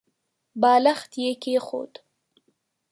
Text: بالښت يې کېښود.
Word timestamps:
بالښت 0.61 1.11
يې 1.21 1.31
کېښود. 1.41 1.93